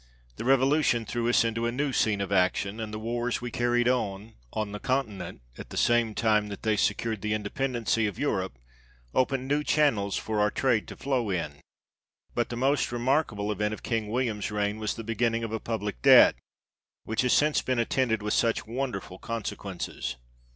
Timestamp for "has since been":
17.21-17.77